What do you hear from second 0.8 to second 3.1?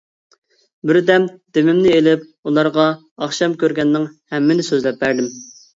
بىردەم دىمىمنى ئىلىپ ئۇلارغا